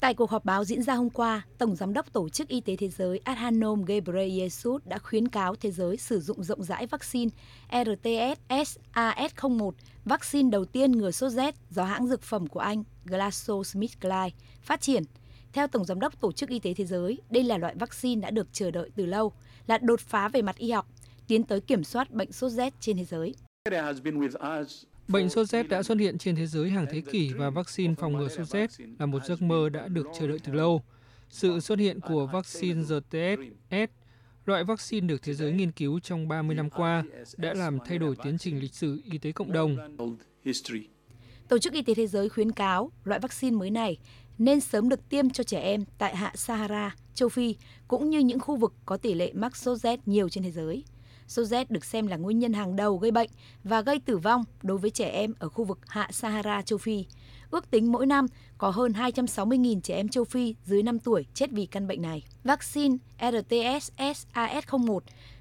[0.00, 2.76] Tại cuộc họp báo diễn ra hôm qua, Tổng Giám đốc Tổ chức Y tế
[2.76, 7.30] Thế giới Adhanom Ghebreyesus đã khuyến cáo thế giới sử dụng rộng rãi vaccine
[7.70, 9.72] RTS-SAS01,
[10.04, 14.30] vaccine đầu tiên ngừa sốt rét do hãng dược phẩm của Anh GlaxoSmithKline
[14.62, 15.02] phát triển.
[15.52, 18.30] Theo Tổng Giám đốc Tổ chức Y tế Thế giới, đây là loại vaccine đã
[18.30, 19.32] được chờ đợi từ lâu,
[19.66, 20.86] là đột phá về mặt y học,
[21.26, 23.34] tiến tới kiểm soát bệnh sốt rét trên thế giới.
[25.08, 28.12] Bệnh sốt rét đã xuất hiện trên thế giới hàng thế kỷ và vaccine phòng
[28.12, 30.82] ngừa sốt rét là một giấc mơ đã được chờ đợi từ lâu.
[31.30, 33.92] Sự xuất hiện của vaccine RTS,
[34.46, 37.04] loại vaccine được thế giới nghiên cứu trong 30 năm qua,
[37.36, 39.76] đã làm thay đổi tiến trình lịch sử y tế cộng đồng.
[41.48, 43.98] Tổ chức Y tế Thế giới khuyến cáo loại vaccine mới này
[44.38, 47.56] nên sớm được tiêm cho trẻ em tại hạ Sahara, châu Phi,
[47.88, 50.84] cũng như những khu vực có tỷ lệ mắc sốt rét nhiều trên thế giới.
[51.28, 53.30] Sốt rét được xem là nguyên nhân hàng đầu gây bệnh
[53.64, 57.04] và gây tử vong đối với trẻ em ở khu vực hạ Sahara, châu Phi.
[57.50, 58.26] Ước tính mỗi năm
[58.58, 62.24] có hơn 260.000 trẻ em châu Phi dưới 5 tuổi chết vì căn bệnh này.
[62.44, 65.00] Vaccine RTS-SAS01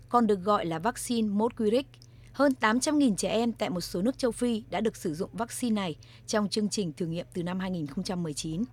[0.09, 1.85] còn được gọi là vaccine Mosquirix.
[2.31, 5.75] Hơn 800.000 trẻ em tại một số nước châu Phi đã được sử dụng vaccine
[5.75, 5.95] này
[6.27, 8.63] trong chương trình thử nghiệm từ năm 2019.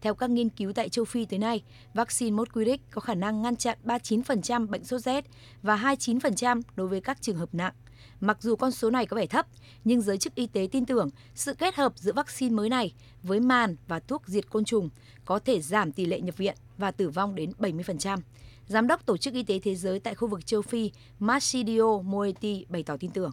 [0.00, 1.62] Theo các nghiên cứu tại châu Phi tới nay,
[1.94, 5.24] vaccine Mosquirix có khả năng ngăn chặn 39% bệnh sốt rét
[5.62, 7.72] và 29% đối với các trường hợp nặng.
[8.20, 9.46] Mặc dù con số này có vẻ thấp,
[9.84, 13.40] nhưng giới chức y tế tin tưởng sự kết hợp giữa vaccine mới này với
[13.40, 14.88] màn và thuốc diệt côn trùng
[15.24, 18.18] có thể giảm tỷ lệ nhập viện và tử vong đến 70%.
[18.66, 22.64] Giám đốc Tổ chức Y tế Thế giới tại khu vực châu Phi Marsidio Moeti
[22.68, 23.32] bày tỏ tin tưởng.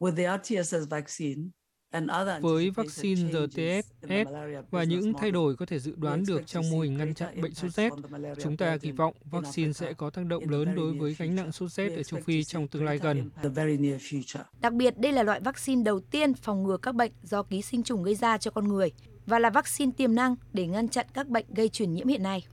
[0.00, 1.42] With the RTSS vaccine,
[2.40, 3.88] với vaccine RTS
[4.70, 7.54] và những thay đổi có thể dự đoán được trong mô hình ngăn chặn bệnh
[7.54, 7.92] sốt rét,
[8.42, 11.72] chúng ta kỳ vọng vaccine sẽ có tác động lớn đối với gánh nặng sốt
[11.72, 13.30] rét ở châu Phi trong tương lai gần.
[14.60, 17.82] Đặc biệt, đây là loại vaccine đầu tiên phòng ngừa các bệnh do ký sinh
[17.82, 18.92] trùng gây ra cho con người
[19.26, 22.44] và là vaccine tiềm năng để ngăn chặn các bệnh gây truyền nhiễm hiện nay.